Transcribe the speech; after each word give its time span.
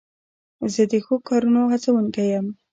زه 0.73 0.83
د 0.91 0.93
ښو 1.05 1.15
کارونو 1.29 1.61
هڅوونکی 1.73 2.25
یم. 2.33 2.47